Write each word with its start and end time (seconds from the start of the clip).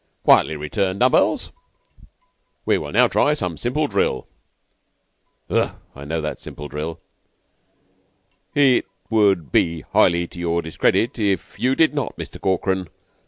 Quietly 0.23 0.55
return 0.55 0.97
dumb 0.97 1.11
bells. 1.11 1.51
We 2.65 2.79
will 2.79 2.91
now 2.91 3.07
try 3.07 3.35
some 3.35 3.55
simple 3.55 3.85
drill." 3.85 4.25
"Ugh! 5.47 5.75
I 5.95 6.05
know 6.05 6.19
that 6.21 6.39
simple 6.39 6.67
drill." 6.67 6.99
"It 8.55 8.87
would 9.11 9.49
he 9.53 9.83
'ighly 9.93 10.27
to 10.31 10.39
your 10.39 10.63
discredit 10.63 11.19
if 11.19 11.59
you 11.59 11.75
did 11.75 11.93
not, 11.93 12.17
Muster 12.17 12.39
Corkran. 12.39 12.87